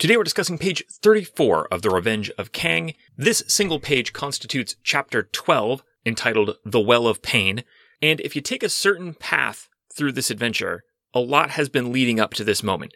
Today 0.00 0.16
we're 0.16 0.24
discussing 0.24 0.56
page 0.56 0.82
34 0.88 1.68
of 1.68 1.82
The 1.82 1.90
Revenge 1.90 2.30
of 2.38 2.52
Kang. 2.52 2.94
This 3.18 3.42
single 3.48 3.78
page 3.78 4.14
constitutes 4.14 4.76
chapter 4.82 5.24
12, 5.24 5.82
entitled 6.06 6.56
The 6.64 6.80
Well 6.80 7.06
of 7.06 7.20
Pain. 7.20 7.64
And 8.00 8.18
if 8.20 8.34
you 8.34 8.40
take 8.40 8.62
a 8.62 8.70
certain 8.70 9.12
path 9.12 9.68
through 9.94 10.12
this 10.12 10.30
adventure, 10.30 10.84
a 11.12 11.20
lot 11.20 11.50
has 11.50 11.68
been 11.68 11.92
leading 11.92 12.18
up 12.18 12.32
to 12.32 12.44
this 12.44 12.62
moment. 12.62 12.94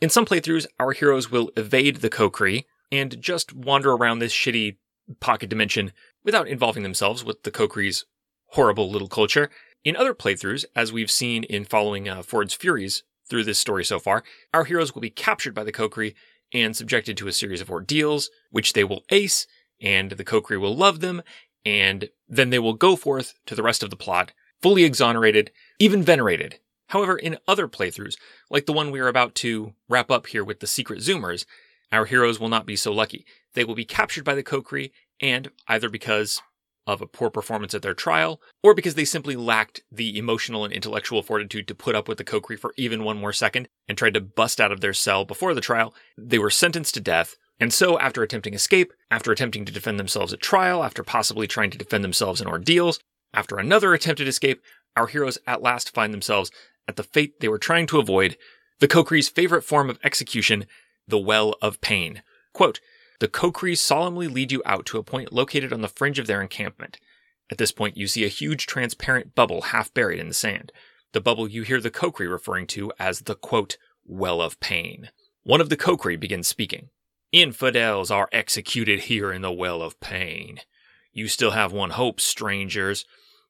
In 0.00 0.08
some 0.08 0.24
playthroughs, 0.24 0.66
our 0.78 0.92
heroes 0.92 1.32
will 1.32 1.50
evade 1.56 1.96
the 1.96 2.10
Kokri 2.10 2.66
and 2.92 3.20
just 3.20 3.52
wander 3.52 3.90
around 3.90 4.20
this 4.20 4.32
shitty 4.32 4.76
pocket 5.18 5.48
dimension 5.48 5.90
without 6.22 6.46
involving 6.46 6.84
themselves 6.84 7.24
with 7.24 7.42
the 7.42 7.50
Kokri's 7.50 8.04
horrible 8.50 8.88
little 8.88 9.08
culture. 9.08 9.50
In 9.82 9.96
other 9.96 10.14
playthroughs, 10.14 10.64
as 10.76 10.92
we've 10.92 11.10
seen 11.10 11.42
in 11.42 11.64
following 11.64 12.08
uh, 12.08 12.22
Ford's 12.22 12.54
Furies 12.54 13.02
through 13.28 13.42
this 13.42 13.58
story 13.58 13.84
so 13.84 13.98
far, 13.98 14.22
our 14.54 14.62
heroes 14.62 14.94
will 14.94 15.02
be 15.02 15.10
captured 15.10 15.52
by 15.52 15.64
the 15.64 15.72
Kokri 15.72 16.14
and 16.56 16.74
subjected 16.74 17.16
to 17.18 17.28
a 17.28 17.32
series 17.32 17.60
of 17.60 17.70
ordeals, 17.70 18.30
which 18.50 18.72
they 18.72 18.84
will 18.84 19.04
ace, 19.10 19.46
and 19.80 20.12
the 20.12 20.24
Kokri 20.24 20.58
will 20.58 20.74
love 20.74 21.00
them, 21.00 21.22
and 21.64 22.08
then 22.28 22.50
they 22.50 22.58
will 22.58 22.74
go 22.74 22.96
forth 22.96 23.34
to 23.46 23.54
the 23.54 23.62
rest 23.62 23.82
of 23.82 23.90
the 23.90 23.96
plot, 23.96 24.32
fully 24.62 24.84
exonerated, 24.84 25.50
even 25.78 26.02
venerated. 26.02 26.58
However, 26.88 27.18
in 27.18 27.38
other 27.46 27.68
playthroughs, 27.68 28.16
like 28.48 28.66
the 28.66 28.72
one 28.72 28.90
we 28.90 29.00
are 29.00 29.08
about 29.08 29.34
to 29.36 29.74
wrap 29.88 30.10
up 30.10 30.28
here 30.28 30.44
with 30.44 30.60
the 30.60 30.66
Secret 30.66 31.00
Zoomers, 31.00 31.44
our 31.92 32.06
heroes 32.06 32.40
will 32.40 32.48
not 32.48 32.66
be 32.66 32.76
so 32.76 32.92
lucky. 32.92 33.26
They 33.54 33.64
will 33.64 33.74
be 33.74 33.84
captured 33.84 34.24
by 34.24 34.34
the 34.34 34.42
Kokri, 34.42 34.92
and 35.20 35.50
either 35.68 35.88
because 35.88 36.40
of 36.86 37.02
a 37.02 37.06
poor 37.06 37.30
performance 37.30 37.74
at 37.74 37.82
their 37.82 37.94
trial, 37.94 38.40
or 38.62 38.74
because 38.74 38.94
they 38.94 39.04
simply 39.04 39.36
lacked 39.36 39.80
the 39.90 40.16
emotional 40.16 40.64
and 40.64 40.72
intellectual 40.72 41.22
fortitude 41.22 41.66
to 41.68 41.74
put 41.74 41.94
up 41.94 42.08
with 42.08 42.18
the 42.18 42.24
Kokri 42.24 42.58
for 42.58 42.72
even 42.76 43.04
one 43.04 43.18
more 43.18 43.32
second 43.32 43.68
and 43.88 43.98
tried 43.98 44.14
to 44.14 44.20
bust 44.20 44.60
out 44.60 44.72
of 44.72 44.80
their 44.80 44.92
cell 44.92 45.24
before 45.24 45.54
the 45.54 45.60
trial, 45.60 45.94
they 46.16 46.38
were 46.38 46.50
sentenced 46.50 46.94
to 46.94 47.00
death. 47.00 47.36
And 47.58 47.72
so, 47.72 47.98
after 47.98 48.22
attempting 48.22 48.54
escape, 48.54 48.92
after 49.10 49.32
attempting 49.32 49.64
to 49.64 49.72
defend 49.72 49.98
themselves 49.98 50.32
at 50.32 50.40
trial, 50.40 50.84
after 50.84 51.02
possibly 51.02 51.46
trying 51.46 51.70
to 51.70 51.78
defend 51.78 52.04
themselves 52.04 52.40
in 52.40 52.46
ordeals, 52.46 53.00
after 53.32 53.58
another 53.58 53.94
attempted 53.94 54.28
escape, 54.28 54.60
our 54.96 55.06
heroes 55.06 55.38
at 55.46 55.62
last 55.62 55.94
find 55.94 56.12
themselves 56.12 56.50
at 56.86 56.96
the 56.96 57.02
fate 57.02 57.40
they 57.40 57.48
were 57.48 57.58
trying 57.58 57.86
to 57.88 57.98
avoid, 57.98 58.36
the 58.78 58.88
Kokri's 58.88 59.28
favorite 59.28 59.62
form 59.62 59.90
of 59.90 59.98
execution, 60.04 60.66
the 61.08 61.18
Well 61.18 61.54
of 61.62 61.80
Pain. 61.80 62.22
Quote, 62.52 62.80
the 63.18 63.28
Kokri 63.28 63.76
solemnly 63.76 64.28
lead 64.28 64.52
you 64.52 64.62
out 64.66 64.86
to 64.86 64.98
a 64.98 65.02
point 65.02 65.32
located 65.32 65.72
on 65.72 65.80
the 65.80 65.88
fringe 65.88 66.18
of 66.18 66.26
their 66.26 66.42
encampment. 66.42 66.98
At 67.50 67.58
this 67.58 67.72
point, 67.72 67.96
you 67.96 68.06
see 68.06 68.24
a 68.24 68.28
huge 68.28 68.66
transparent 68.66 69.34
bubble 69.34 69.62
half 69.62 69.92
buried 69.94 70.18
in 70.18 70.28
the 70.28 70.34
sand. 70.34 70.72
The 71.12 71.20
bubble 71.20 71.48
you 71.48 71.62
hear 71.62 71.80
the 71.80 71.90
Kokri 71.90 72.30
referring 72.30 72.66
to 72.68 72.92
as 72.98 73.20
the 73.20 73.34
quote, 73.34 73.78
Well 74.04 74.42
of 74.42 74.60
Pain. 74.60 75.10
One 75.44 75.60
of 75.60 75.70
the 75.70 75.76
Kokri 75.76 76.18
begins 76.18 76.48
speaking. 76.48 76.90
Infidels 77.32 78.10
are 78.10 78.28
executed 78.32 79.00
here 79.00 79.32
in 79.32 79.42
the 79.42 79.52
Well 79.52 79.80
of 79.80 79.98
Pain. 80.00 80.60
You 81.12 81.28
still 81.28 81.52
have 81.52 81.72
one 81.72 81.90
hope, 81.90 82.20
strangers. 82.20 83.04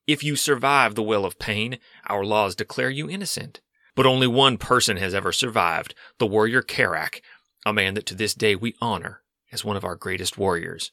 If 0.07 0.23
you 0.23 0.37
survive 0.37 0.95
the 0.95 1.03
Well 1.03 1.25
of 1.25 1.39
Pain, 1.39 1.79
our 2.07 2.25
laws 2.25 2.55
declare 2.55 2.91
you 2.91 3.11
innocent. 3.11 3.61
But 3.95 4.07
only 4.07 4.27
one 4.27 4.59
person 4.59 4.99
has 4.99 5.15
ever 5.15 5.33
survived, 5.33 5.95
the 6.19 6.27
warrior 6.27 6.63
Karak, 6.63 7.21
a 7.65 7.73
man 7.73 7.95
that 7.95 8.07
to 8.07 8.15
this 8.15 8.35
day 8.35 8.55
we 8.55 8.77
honor 8.81 9.23
as 9.53 9.65
one 9.65 9.77
of 9.77 9.85
our 9.85 9.97
greatest 9.97 10.39
warriors. 10.39 10.93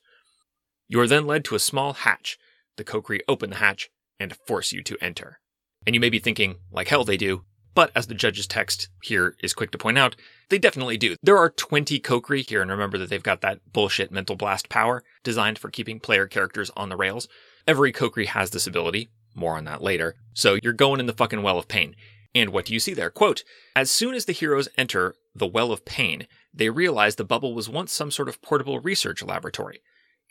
You 0.88 1.00
are 1.00 1.08
then 1.08 1.26
led 1.26 1.44
to 1.46 1.56
a 1.56 1.60
small 1.60 1.94
hatch. 1.94 2.38
The 2.78 2.84
Kokri 2.84 3.20
open 3.28 3.50
the 3.50 3.58
hatch 3.58 3.90
and 4.20 4.36
force 4.36 4.72
you 4.72 4.84
to 4.84 4.98
enter. 5.02 5.40
And 5.86 5.96
you 5.96 6.00
may 6.00 6.10
be 6.10 6.20
thinking, 6.20 6.56
like 6.72 6.88
hell 6.88 7.04
they 7.04 7.18
do, 7.18 7.44
but 7.76 7.92
as 7.96 8.08
the 8.08 8.14
judge's 8.14 8.48
text 8.48 8.90
here 9.02 9.36
is 9.42 9.54
quick 9.54 9.72
to 9.72 9.78
point 9.78 9.98
out, 9.98 10.16
they 10.50 10.60
definitely 10.60 10.98
do. 10.98 11.16
There 11.24 11.38
are 11.38 11.50
20 11.50 12.00
Kokri 12.00 12.48
here, 12.48 12.62
and 12.62 12.70
remember 12.70 12.98
that 13.00 13.10
they've 13.10 13.24
got 13.24 13.42
that 13.42 13.60
bullshit 13.72 14.12
mental 14.12 14.36
blast 14.36 14.70
power 14.70 15.04
designed 15.24 15.58
for 15.58 15.70
keeping 15.70 16.00
player 16.00 16.28
characters 16.28 16.72
on 16.76 16.90
the 16.90 16.96
rails. 16.96 17.28
Every 17.68 17.92
Kokri 17.92 18.28
has 18.28 18.52
this 18.52 18.68
ability. 18.68 19.10
More 19.36 19.58
on 19.58 19.66
that 19.66 19.82
later. 19.82 20.16
So 20.34 20.60
you're 20.62 20.74
going 20.74 21.00
in 21.00 21.08
the 21.08 21.14
fucking 21.14 21.42
well 21.42 21.58
of 21.58 21.68
pain. 21.68 21.96
And 22.36 22.52
what 22.52 22.66
do 22.66 22.74
you 22.74 22.80
see 22.80 22.94
there? 22.94 23.10
Quote, 23.10 23.44
as 23.76 23.90
soon 23.90 24.14
as 24.14 24.26
the 24.26 24.34
heroes 24.34 24.70
enter 24.78 25.16
the 25.34 25.48
well 25.48 25.72
of 25.72 25.86
pain, 25.86 26.28
they 26.54 26.70
realize 26.70 27.16
the 27.16 27.24
bubble 27.24 27.54
was 27.54 27.70
once 27.70 27.92
some 27.92 28.12
sort 28.12 28.30
of 28.30 28.42
portable 28.42 28.80
research 28.80 29.24
laboratory. 29.24 29.82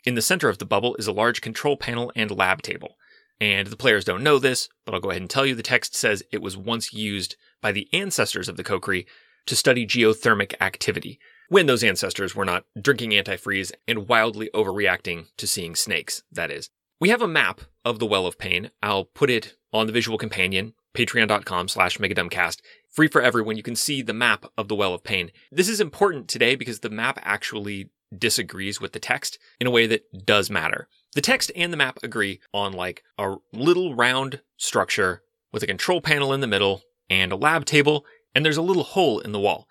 In 0.05 0.15
the 0.15 0.21
center 0.21 0.49
of 0.49 0.57
the 0.57 0.65
bubble 0.65 0.95
is 0.95 1.07
a 1.07 1.13
large 1.13 1.41
control 1.41 1.77
panel 1.77 2.11
and 2.15 2.31
lab 2.31 2.61
table. 2.61 2.97
And 3.39 3.67
the 3.67 3.77
players 3.77 4.05
don't 4.05 4.23
know 4.23 4.39
this, 4.39 4.69
but 4.85 4.93
I'll 4.93 5.01
go 5.01 5.09
ahead 5.09 5.21
and 5.21 5.29
tell 5.29 5.45
you 5.45 5.55
the 5.55 5.63
text 5.63 5.95
says 5.95 6.23
it 6.31 6.41
was 6.41 6.55
once 6.55 6.93
used 6.93 7.35
by 7.61 7.71
the 7.71 7.87
ancestors 7.91 8.47
of 8.47 8.57
the 8.57 8.63
Kokri 8.63 9.05
to 9.47 9.55
study 9.55 9.85
geothermic 9.85 10.53
activity, 10.61 11.19
when 11.49 11.65
those 11.65 11.83
ancestors 11.83 12.35
were 12.35 12.45
not 12.45 12.65
drinking 12.81 13.11
antifreeze 13.11 13.71
and 13.87 14.07
wildly 14.07 14.49
overreacting 14.53 15.27
to 15.37 15.47
seeing 15.47 15.75
snakes, 15.75 16.23
that 16.31 16.51
is. 16.51 16.69
We 16.99 17.09
have 17.09 17.21
a 17.21 17.27
map 17.27 17.61
of 17.83 17.99
the 17.99 18.05
Well 18.05 18.25
of 18.25 18.37
Pain. 18.37 18.71
I'll 18.81 19.05
put 19.05 19.29
it 19.29 19.55
on 19.73 19.87
the 19.87 19.93
visual 19.93 20.17
companion, 20.17 20.73
patreon.com 20.93 21.67
slash 21.67 21.97
megadumbcast. 21.97 22.61
Free 22.89 23.07
for 23.07 23.21
everyone. 23.21 23.57
You 23.57 23.63
can 23.63 23.75
see 23.75 24.01
the 24.01 24.13
map 24.13 24.45
of 24.57 24.67
the 24.67 24.75
Well 24.75 24.93
of 24.93 25.03
Pain. 25.03 25.31
This 25.51 25.69
is 25.69 25.81
important 25.81 26.27
today 26.27 26.55
because 26.55 26.79
the 26.79 26.89
map 26.89 27.19
actually 27.21 27.89
disagrees 28.17 28.79
with 28.79 28.93
the 28.93 28.99
text 28.99 29.39
in 29.59 29.67
a 29.67 29.71
way 29.71 29.87
that 29.87 30.25
does 30.25 30.49
matter. 30.49 30.87
The 31.15 31.21
text 31.21 31.51
and 31.55 31.73
the 31.73 31.77
map 31.77 31.97
agree 32.03 32.39
on 32.53 32.73
like 32.73 33.03
a 33.17 33.35
little 33.51 33.95
round 33.95 34.41
structure 34.57 35.23
with 35.51 35.63
a 35.63 35.67
control 35.67 36.01
panel 36.01 36.33
in 36.33 36.41
the 36.41 36.47
middle 36.47 36.81
and 37.09 37.31
a 37.31 37.35
lab 37.35 37.65
table, 37.65 38.05
and 38.33 38.45
there's 38.45 38.57
a 38.57 38.61
little 38.61 38.83
hole 38.83 39.19
in 39.19 39.31
the 39.31 39.39
wall. 39.39 39.67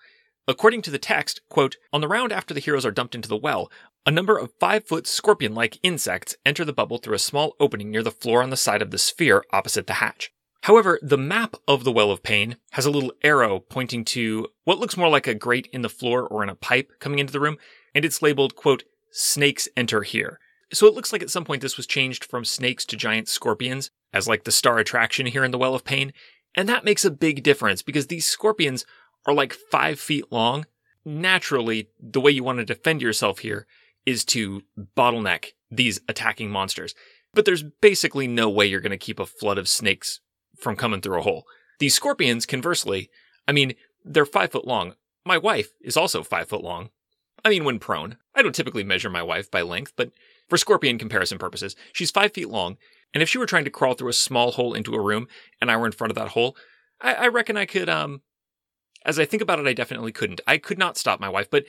According 0.47 0.81
to 0.83 0.91
the 0.91 0.99
text, 0.99 1.41
quote, 1.49 1.77
on 1.93 2.01
the 2.01 2.07
round 2.07 2.33
after 2.33 2.53
the 2.53 2.59
heroes 2.59 2.85
are 2.85 2.91
dumped 2.91 3.15
into 3.15 3.29
the 3.29 3.37
well, 3.37 3.71
a 4.05 4.11
number 4.11 4.37
of 4.37 4.51
five 4.59 4.85
foot 4.85 5.07
scorpion 5.07 5.55
like 5.55 5.79
insects 5.83 6.35
enter 6.45 6.65
the 6.65 6.73
bubble 6.73 6.97
through 6.97 7.15
a 7.15 7.19
small 7.19 7.55
opening 7.59 7.89
near 7.91 8.03
the 8.03 8.11
floor 8.11 8.43
on 8.43 8.49
the 8.49 8.57
side 8.57 8.81
of 8.81 8.91
the 8.91 8.97
sphere 8.97 9.43
opposite 9.51 9.87
the 9.87 9.93
hatch. 9.93 10.33
However, 10.63 10.97
the 11.01 11.17
map 11.17 11.57
of 11.67 11.83
the 11.83 11.91
Well 11.91 12.09
of 12.09 12.23
Pain 12.23 12.55
has 12.71 12.85
a 12.85 12.89
little 12.89 13.11
arrow 13.21 13.59
pointing 13.59 14.05
to 14.05 14.47
what 14.63 14.79
looks 14.79 14.95
more 14.95 15.09
like 15.09 15.27
a 15.27 15.33
grate 15.33 15.67
in 15.73 15.81
the 15.81 15.89
floor 15.89 16.25
or 16.25 16.41
in 16.41 16.47
a 16.47 16.55
pipe 16.55 16.93
coming 16.99 17.19
into 17.19 17.33
the 17.33 17.41
room, 17.41 17.57
and 17.93 18.05
it's 18.05 18.21
labeled, 18.21 18.55
quote, 18.55 18.83
snakes 19.11 19.67
enter 19.75 20.03
here. 20.03 20.39
So 20.71 20.87
it 20.87 20.93
looks 20.93 21.11
like 21.11 21.21
at 21.21 21.29
some 21.29 21.43
point 21.43 21.61
this 21.61 21.75
was 21.75 21.85
changed 21.85 22.23
from 22.23 22.45
snakes 22.45 22.85
to 22.85 22.95
giant 22.95 23.27
scorpions 23.27 23.91
as 24.13 24.25
like 24.25 24.45
the 24.45 24.53
star 24.53 24.79
attraction 24.79 25.25
here 25.25 25.43
in 25.43 25.51
the 25.51 25.57
Well 25.57 25.75
of 25.75 25.83
Pain. 25.83 26.13
And 26.55 26.69
that 26.69 26.85
makes 26.85 27.03
a 27.03 27.11
big 27.11 27.43
difference 27.43 27.81
because 27.81 28.07
these 28.07 28.25
scorpions 28.25 28.85
are 29.25 29.33
like 29.33 29.51
five 29.51 29.99
feet 29.99 30.31
long. 30.31 30.65
Naturally, 31.03 31.89
the 31.99 32.21
way 32.21 32.31
you 32.31 32.45
want 32.45 32.59
to 32.59 32.65
defend 32.65 33.01
yourself 33.01 33.39
here 33.39 33.67
is 34.05 34.23
to 34.25 34.61
bottleneck 34.95 35.47
these 35.69 35.99
attacking 36.07 36.49
monsters. 36.49 36.95
But 37.33 37.43
there's 37.43 37.63
basically 37.63 38.27
no 38.27 38.49
way 38.49 38.65
you're 38.65 38.79
going 38.79 38.91
to 38.91 38.97
keep 38.97 39.19
a 39.19 39.25
flood 39.25 39.57
of 39.57 39.67
snakes 39.67 40.21
from 40.57 40.75
coming 40.75 41.01
through 41.01 41.19
a 41.19 41.23
hole. 41.23 41.45
These 41.79 41.95
scorpions, 41.95 42.45
conversely, 42.45 43.09
I 43.47 43.51
mean, 43.51 43.73
they're 44.03 44.25
five 44.25 44.51
foot 44.51 44.65
long. 44.65 44.93
My 45.25 45.37
wife 45.37 45.69
is 45.81 45.97
also 45.97 46.23
five 46.23 46.49
foot 46.49 46.63
long. 46.63 46.89
I 47.45 47.49
mean, 47.49 47.65
when 47.65 47.79
prone. 47.79 48.17
I 48.35 48.41
don't 48.41 48.55
typically 48.55 48.83
measure 48.83 49.09
my 49.09 49.23
wife 49.23 49.51
by 49.51 49.61
length, 49.61 49.93
but 49.95 50.11
for 50.49 50.57
scorpion 50.57 50.97
comparison 50.97 51.37
purposes, 51.37 51.75
she's 51.91 52.11
five 52.11 52.33
feet 52.33 52.49
long. 52.49 52.77
And 53.13 53.21
if 53.21 53.29
she 53.29 53.37
were 53.37 53.45
trying 53.45 53.65
to 53.65 53.69
crawl 53.69 53.93
through 53.93 54.09
a 54.09 54.13
small 54.13 54.51
hole 54.51 54.73
into 54.73 54.95
a 54.95 55.01
room 55.01 55.27
and 55.61 55.69
I 55.69 55.77
were 55.77 55.85
in 55.85 55.91
front 55.91 56.11
of 56.11 56.15
that 56.15 56.29
hole, 56.29 56.55
I, 57.01 57.13
I 57.13 57.27
reckon 57.27 57.57
I 57.57 57.65
could, 57.65 57.89
um, 57.89 58.21
as 59.05 59.19
I 59.19 59.25
think 59.25 59.41
about 59.41 59.59
it, 59.59 59.67
I 59.67 59.73
definitely 59.73 60.11
couldn't. 60.11 60.41
I 60.47 60.57
could 60.57 60.79
not 60.79 60.97
stop 60.97 61.19
my 61.19 61.29
wife, 61.29 61.49
but 61.49 61.65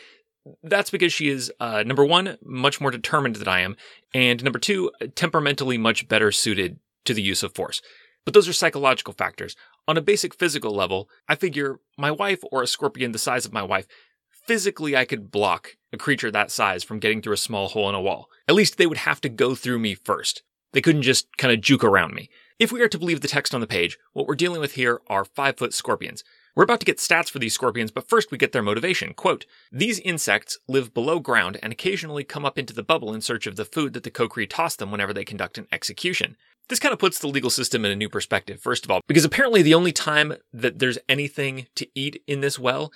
that's 0.63 0.91
because 0.91 1.13
she 1.13 1.29
is, 1.29 1.53
uh, 1.61 1.83
number 1.83 2.05
one, 2.05 2.39
much 2.43 2.81
more 2.81 2.91
determined 2.91 3.37
than 3.37 3.49
I 3.49 3.61
am, 3.61 3.77
and 4.13 4.45
number 4.45 4.59
two, 4.59 4.91
temperamentally 5.15 5.79
much 5.79 6.07
better 6.07 6.31
suited 6.31 6.79
to 7.07 7.15
the 7.15 7.23
use 7.23 7.43
of 7.43 7.55
force. 7.55 7.81
But 8.25 8.35
those 8.35 8.49
are 8.49 8.53
psychological 8.53 9.13
factors. 9.13 9.57
On 9.87 9.97
a 9.97 10.03
basic 10.03 10.35
physical 10.35 10.75
level, 10.75 11.09
I 11.29 11.35
figure 11.35 11.81
my 11.99 12.11
wife 12.11 12.41
or 12.51 12.63
a 12.63 12.67
scorpion 12.67 13.13
the 13.13 13.19
size 13.19 13.45
of 13.45 13.53
my 13.53 13.63
wife, 13.63 13.87
physically 14.31 14.97
I 14.97 15.05
could 15.05 15.31
block 15.31 15.77
a 15.93 15.97
creature 15.97 16.31
that 16.31 16.51
size 16.51 16.85
from 16.85 16.99
getting 16.99 17.23
through 17.23 17.35
a 17.35 17.39
small 17.39 17.69
hole 17.69 17.89
in 17.89 17.95
a 17.95 18.01
wall. 18.01 18.29
At 18.49 18.55
least 18.55 18.77
they 18.77 18.87
would 18.87 18.99
have 18.99 19.21
to 19.23 19.29
go 19.29 19.55
through 19.55 19.79
me 19.79 19.95
first. 19.95 20.43
They 20.73 20.81
couldn't 20.81 21.03
just 21.03 21.37
kind 21.37 21.53
of 21.53 21.61
juke 21.61 21.85
around 21.85 22.15
me. 22.15 22.31
If 22.59 22.73
we 22.73 22.81
are 22.83 22.89
to 22.89 22.99
believe 22.99 23.21
the 23.21 23.29
text 23.29 23.55
on 23.55 23.61
the 23.61 23.67
page, 23.67 23.99
what 24.13 24.27
we're 24.27 24.35
dealing 24.35 24.61
with 24.61 24.73
here 24.73 25.01
are 25.07 25.25
five 25.25 25.57
foot 25.57 25.75
scorpions. 25.75 26.25
We're 26.57 26.65
about 26.65 26.79
to 26.81 26.87
get 26.87 26.99
stats 26.99 27.31
for 27.31 27.41
these 27.41 27.53
scorpions, 27.53 27.91
but 27.91 28.09
first 28.09 28.31
we 28.31 28.39
get 28.39 28.53
their 28.53 28.63
motivation. 28.63 29.13
Quote, 29.13 29.45
These 29.73 29.99
insects 30.01 30.57
live 30.69 30.95
below 30.95 31.19
ground 31.19 31.59
and 31.61 31.73
occasionally 31.73 32.23
come 32.23 32.45
up 32.45 32.59
into 32.59 32.73
the 32.73 32.85
bubble 32.85 33.13
in 33.13 33.23
search 33.23 33.49
of 33.49 33.57
the 33.57 33.65
food 33.65 33.93
that 33.95 34.05
the 34.05 34.11
Kokri 34.11 34.49
toss 34.49 34.77
them 34.77 34.93
whenever 34.93 35.13
they 35.13 35.25
conduct 35.25 35.59
an 35.59 35.67
execution. 35.73 36.37
This 36.69 36.79
kind 36.79 36.93
of 36.93 37.01
puts 37.01 37.19
the 37.19 37.27
legal 37.27 37.51
system 37.51 37.85
in 37.85 37.91
a 37.91 37.97
new 37.97 38.09
perspective, 38.09 38.61
first 38.61 38.85
of 38.85 38.91
all, 38.91 39.01
because 39.09 39.25
apparently 39.25 39.63
the 39.63 39.75
only 39.75 39.91
time 39.91 40.35
that 40.53 40.79
there's 40.79 40.99
anything 41.09 41.67
to 41.75 41.89
eat 41.95 42.23
in 42.29 42.41
this 42.41 42.59
well 42.59 42.93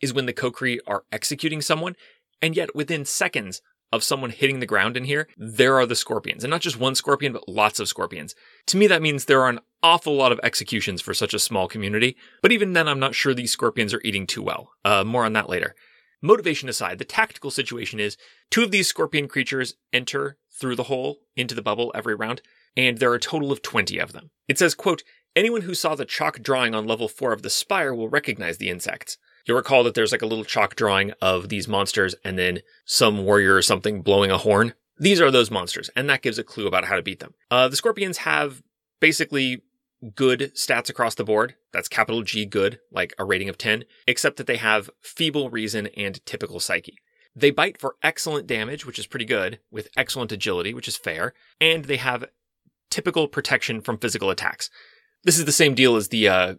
is 0.00 0.14
when 0.14 0.24
the 0.24 0.32
Kokri 0.32 0.78
are 0.86 1.04
executing 1.12 1.60
someone, 1.60 1.94
and 2.40 2.56
yet 2.56 2.74
within 2.74 3.04
seconds, 3.04 3.60
of 3.92 4.02
someone 4.02 4.30
hitting 4.30 4.60
the 4.60 4.66
ground 4.66 4.96
in 4.96 5.04
here, 5.04 5.28
there 5.36 5.76
are 5.76 5.86
the 5.86 5.94
scorpions. 5.94 6.42
And 6.42 6.50
not 6.50 6.62
just 6.62 6.78
one 6.78 6.94
scorpion, 6.94 7.32
but 7.32 7.48
lots 7.48 7.78
of 7.78 7.88
scorpions. 7.88 8.34
To 8.66 8.76
me, 8.76 8.86
that 8.86 9.02
means 9.02 9.24
there 9.24 9.42
are 9.42 9.50
an 9.50 9.60
awful 9.82 10.14
lot 10.14 10.32
of 10.32 10.40
executions 10.42 11.02
for 11.02 11.12
such 11.12 11.34
a 11.34 11.38
small 11.38 11.68
community. 11.68 12.16
But 12.40 12.52
even 12.52 12.72
then, 12.72 12.88
I'm 12.88 13.00
not 13.00 13.14
sure 13.14 13.34
these 13.34 13.52
scorpions 13.52 13.92
are 13.92 14.00
eating 14.04 14.26
too 14.26 14.42
well. 14.42 14.70
Uh, 14.84 15.04
more 15.04 15.24
on 15.24 15.34
that 15.34 15.48
later. 15.48 15.74
Motivation 16.22 16.68
aside, 16.68 16.98
the 16.98 17.04
tactical 17.04 17.50
situation 17.50 17.98
is 17.98 18.16
two 18.48 18.62
of 18.62 18.70
these 18.70 18.86
scorpion 18.86 19.26
creatures 19.26 19.74
enter 19.92 20.38
through 20.52 20.76
the 20.76 20.84
hole 20.84 21.18
into 21.36 21.54
the 21.54 21.62
bubble 21.62 21.90
every 21.96 22.14
round, 22.14 22.42
and 22.76 22.98
there 22.98 23.10
are 23.10 23.16
a 23.16 23.20
total 23.20 23.50
of 23.50 23.60
20 23.60 23.98
of 23.98 24.12
them. 24.12 24.30
It 24.46 24.56
says, 24.56 24.76
quote, 24.76 25.02
anyone 25.34 25.62
who 25.62 25.74
saw 25.74 25.96
the 25.96 26.04
chalk 26.04 26.40
drawing 26.40 26.76
on 26.76 26.86
level 26.86 27.08
4 27.08 27.32
of 27.32 27.42
the 27.42 27.50
spire 27.50 27.92
will 27.92 28.08
recognize 28.08 28.58
the 28.58 28.68
insects. 28.70 29.18
You'll 29.46 29.56
recall 29.56 29.84
that 29.84 29.94
there's 29.94 30.12
like 30.12 30.22
a 30.22 30.26
little 30.26 30.44
chalk 30.44 30.76
drawing 30.76 31.12
of 31.20 31.48
these 31.48 31.68
monsters 31.68 32.14
and 32.24 32.38
then 32.38 32.60
some 32.84 33.24
warrior 33.24 33.54
or 33.54 33.62
something 33.62 34.02
blowing 34.02 34.30
a 34.30 34.38
horn. 34.38 34.74
These 34.98 35.20
are 35.20 35.30
those 35.30 35.50
monsters, 35.50 35.90
and 35.96 36.08
that 36.08 36.22
gives 36.22 36.38
a 36.38 36.44
clue 36.44 36.66
about 36.66 36.84
how 36.84 36.96
to 36.96 37.02
beat 37.02 37.20
them. 37.20 37.34
Uh, 37.50 37.68
the 37.68 37.76
scorpions 37.76 38.18
have 38.18 38.62
basically 39.00 39.62
good 40.14 40.52
stats 40.54 40.88
across 40.88 41.14
the 41.14 41.24
board. 41.24 41.54
That's 41.72 41.88
capital 41.88 42.22
G 42.22 42.44
good, 42.44 42.78
like 42.90 43.14
a 43.18 43.24
rating 43.24 43.48
of 43.48 43.58
10, 43.58 43.84
except 44.06 44.36
that 44.36 44.46
they 44.46 44.56
have 44.56 44.90
feeble 45.00 45.50
reason 45.50 45.88
and 45.96 46.24
typical 46.26 46.60
psyche. 46.60 46.98
They 47.34 47.50
bite 47.50 47.80
for 47.80 47.96
excellent 48.02 48.46
damage, 48.46 48.84
which 48.84 48.98
is 48.98 49.06
pretty 49.06 49.24
good, 49.24 49.58
with 49.70 49.88
excellent 49.96 50.32
agility, 50.32 50.74
which 50.74 50.88
is 50.88 50.96
fair, 50.96 51.32
and 51.60 51.86
they 51.86 51.96
have 51.96 52.26
typical 52.90 53.26
protection 53.26 53.80
from 53.80 53.98
physical 53.98 54.28
attacks. 54.28 54.68
This 55.24 55.38
is 55.38 55.44
the 55.44 55.52
same 55.52 55.74
deal 55.74 55.94
as 55.94 56.08
the 56.08 56.28
uh, 56.28 56.54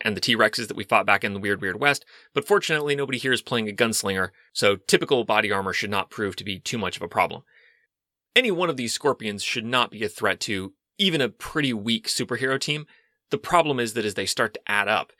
and 0.00 0.16
the 0.16 0.20
T 0.20 0.34
Rexes 0.34 0.66
that 0.66 0.76
we 0.76 0.82
fought 0.82 1.06
back 1.06 1.22
in 1.22 1.34
the 1.34 1.40
Weird 1.40 1.60
Weird 1.60 1.78
West, 1.78 2.04
but 2.34 2.46
fortunately, 2.46 2.96
nobody 2.96 3.16
here 3.16 3.32
is 3.32 3.42
playing 3.42 3.68
a 3.68 3.72
gunslinger, 3.72 4.30
so 4.52 4.74
typical 4.74 5.22
body 5.22 5.52
armor 5.52 5.72
should 5.72 5.90
not 5.90 6.10
prove 6.10 6.34
to 6.36 6.44
be 6.44 6.58
too 6.58 6.78
much 6.78 6.96
of 6.96 7.02
a 7.02 7.08
problem. 7.08 7.42
Any 8.34 8.50
one 8.50 8.68
of 8.68 8.76
these 8.76 8.92
scorpions 8.92 9.44
should 9.44 9.64
not 9.64 9.92
be 9.92 10.02
a 10.02 10.08
threat 10.08 10.40
to 10.40 10.74
even 10.98 11.20
a 11.20 11.28
pretty 11.28 11.72
weak 11.72 12.08
superhero 12.08 12.58
team. 12.58 12.86
The 13.30 13.38
problem 13.38 13.78
is 13.78 13.94
that 13.94 14.04
as 14.04 14.14
they 14.14 14.26
start 14.26 14.54
to 14.54 14.60
add 14.70 14.88
up, 14.88 15.12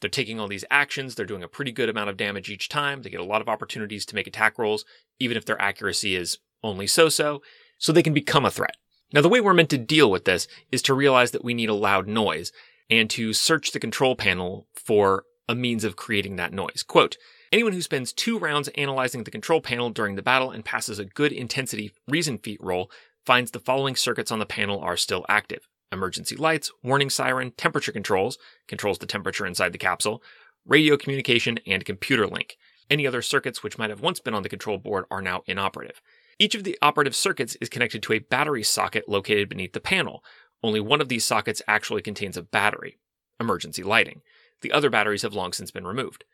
they're 0.00 0.08
taking 0.08 0.38
all 0.38 0.48
these 0.48 0.64
actions, 0.70 1.16
they're 1.16 1.26
doing 1.26 1.42
a 1.42 1.48
pretty 1.48 1.72
good 1.72 1.88
amount 1.88 2.10
of 2.10 2.16
damage 2.16 2.48
each 2.48 2.68
time, 2.68 3.02
they 3.02 3.10
get 3.10 3.20
a 3.20 3.24
lot 3.24 3.42
of 3.42 3.48
opportunities 3.48 4.06
to 4.06 4.14
make 4.14 4.28
attack 4.28 4.56
rolls, 4.56 4.84
even 5.18 5.36
if 5.36 5.46
their 5.46 5.60
accuracy 5.60 6.14
is 6.14 6.38
only 6.62 6.86
so 6.86 7.08
so, 7.08 7.42
so 7.78 7.90
they 7.90 8.02
can 8.04 8.14
become 8.14 8.44
a 8.44 8.50
threat. 8.52 8.76
Now, 9.14 9.20
the 9.20 9.28
way 9.28 9.40
we're 9.40 9.54
meant 9.54 9.70
to 9.70 9.78
deal 9.78 10.10
with 10.10 10.24
this 10.24 10.48
is 10.72 10.82
to 10.82 10.92
realize 10.92 11.30
that 11.30 11.44
we 11.44 11.54
need 11.54 11.68
a 11.68 11.74
loud 11.74 12.08
noise 12.08 12.50
and 12.90 13.08
to 13.10 13.32
search 13.32 13.70
the 13.70 13.78
control 13.78 14.16
panel 14.16 14.66
for 14.74 15.22
a 15.48 15.54
means 15.54 15.84
of 15.84 15.94
creating 15.94 16.34
that 16.36 16.52
noise. 16.52 16.82
Quote, 16.82 17.16
Anyone 17.52 17.74
who 17.74 17.80
spends 17.80 18.12
two 18.12 18.40
rounds 18.40 18.66
analyzing 18.74 19.22
the 19.22 19.30
control 19.30 19.60
panel 19.60 19.90
during 19.90 20.16
the 20.16 20.22
battle 20.22 20.50
and 20.50 20.64
passes 20.64 20.98
a 20.98 21.04
good 21.04 21.30
intensity 21.30 21.92
reason 22.08 22.38
feat 22.38 22.58
roll 22.60 22.90
finds 23.24 23.52
the 23.52 23.60
following 23.60 23.94
circuits 23.94 24.32
on 24.32 24.40
the 24.40 24.46
panel 24.46 24.80
are 24.80 24.96
still 24.96 25.24
active. 25.28 25.68
Emergency 25.92 26.34
lights, 26.34 26.72
warning 26.82 27.08
siren, 27.08 27.52
temperature 27.52 27.92
controls, 27.92 28.36
controls 28.66 28.98
the 28.98 29.06
temperature 29.06 29.46
inside 29.46 29.72
the 29.72 29.78
capsule, 29.78 30.24
radio 30.66 30.96
communication, 30.96 31.60
and 31.68 31.84
computer 31.84 32.26
link. 32.26 32.56
Any 32.90 33.06
other 33.06 33.22
circuits 33.22 33.62
which 33.62 33.78
might 33.78 33.90
have 33.90 34.00
once 34.00 34.18
been 34.18 34.34
on 34.34 34.42
the 34.42 34.48
control 34.48 34.78
board 34.78 35.04
are 35.08 35.22
now 35.22 35.44
inoperative. 35.46 36.02
Each 36.38 36.54
of 36.54 36.64
the 36.64 36.78
operative 36.82 37.14
circuits 37.14 37.56
is 37.60 37.68
connected 37.68 38.02
to 38.02 38.12
a 38.12 38.18
battery 38.18 38.62
socket 38.62 39.08
located 39.08 39.48
beneath 39.48 39.72
the 39.72 39.80
panel. 39.80 40.24
Only 40.62 40.80
one 40.80 41.00
of 41.00 41.08
these 41.08 41.24
sockets 41.24 41.62
actually 41.68 42.02
contains 42.02 42.36
a 42.36 42.42
battery, 42.42 42.98
emergency 43.38 43.82
lighting. 43.82 44.22
The 44.62 44.72
other 44.72 44.90
batteries 44.90 45.22
have 45.22 45.34
long 45.34 45.52
since 45.52 45.70
been 45.70 45.86
removed. 45.86 46.24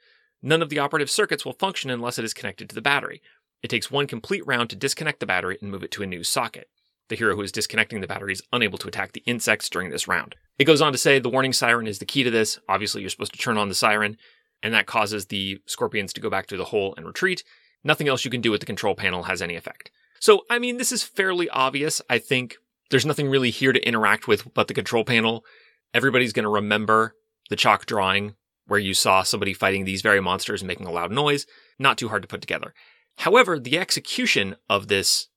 None 0.43 0.63
of 0.63 0.69
the 0.69 0.79
operative 0.79 1.11
circuits 1.11 1.45
will 1.45 1.53
function 1.53 1.91
unless 1.91 2.19
it 2.19 2.25
is 2.25 2.33
connected 2.33 2.69
to 2.69 2.75
the 2.75 2.81
battery. 2.81 3.21
It 3.63 3.69
takes 3.69 3.91
one 3.91 4.07
complete 4.07 4.47
round 4.47 4.71
to 4.71 4.77
disconnect 4.77 5.21
the 5.21 5.27
battery 5.27 5.59
and 5.61 5.71
move 5.71 5.83
it 5.83 5.91
to 5.93 6.03
a 6.03 6.07
new 6.07 6.25
socket. 6.25 6.69
The 7.09 7.17
hero 7.17 7.35
who 7.35 7.43
is 7.43 7.53
disconnecting 7.53 8.01
the 8.01 8.07
battery 8.07 8.33
is 8.33 8.43
unable 8.53 8.79
to 8.79 8.89
attack 8.89 9.13
the 9.13 9.23
insects 9.27 9.69
during 9.69 9.91
this 9.91 10.09
round. 10.09 10.37
It 10.59 10.65
goes 10.65 10.81
on 10.81 10.93
to 10.93 10.99
say 10.99 11.19
the 11.19 11.29
warning 11.29 11.53
siren 11.53 11.89
is 11.89 11.99
the 11.99 12.07
key 12.07 12.23
to 12.23 12.31
this. 12.31 12.59
Obviously, 12.69 13.01
you're 13.01 13.11
supposed 13.11 13.33
to 13.33 13.39
turn 13.39 13.59
on 13.59 13.69
the 13.69 13.75
siren, 13.75 14.17
and 14.63 14.73
that 14.73 14.87
causes 14.87 15.27
the 15.27 15.61
scorpions 15.67 16.13
to 16.13 16.21
go 16.21 16.31
back 16.31 16.47
to 16.47 16.57
the 16.57 16.67
hole 16.67 16.95
and 16.97 17.05
retreat. 17.05 17.43
Nothing 17.83 18.09
else 18.09 18.25
you 18.25 18.31
can 18.31 18.41
do 18.41 18.51
with 18.51 18.61
the 18.61 18.67
control 18.67 18.95
panel 18.95 19.25
has 19.25 19.41
any 19.41 19.57
effect. 19.57 19.91
So, 20.21 20.43
I 20.51 20.59
mean, 20.59 20.77
this 20.77 20.93
is 20.93 21.03
fairly 21.03 21.49
obvious. 21.49 22.03
I 22.11 22.19
think 22.19 22.57
there's 22.91 23.07
nothing 23.07 23.29
really 23.29 23.51
here 23.51 23.73
to 23.73 23.87
interact 23.87 24.29
with 24.29 24.53
but 24.53 24.69
the 24.69 24.75
control 24.75 25.05
panel. 25.05 25.45
Everybody's 25.95 26.33
going 26.33 26.45
to 26.45 26.51
remember 26.51 27.15
the 27.49 27.57
chalk 27.57 27.87
drawing 27.87 28.35
where 28.67 28.79
you 28.79 28.95
saw 28.95 29.23
somebody 29.23 29.55
fighting 29.55 29.85
these 29.85 30.03
very 30.03 30.21
monsters 30.21 30.63
and 30.63 30.69
making 30.69 30.87
a 30.87 30.93
loud 30.93 31.11
noise. 31.11 31.47
Not 31.79 31.99
too 31.99 32.09
hard 32.09 32.23
to 32.23 32.29
put 32.29 32.41
together. 32.41 32.75
However, 33.19 33.59
the 33.59 33.79
execution 33.79 34.57
of 34.69 34.89
this 34.89 35.29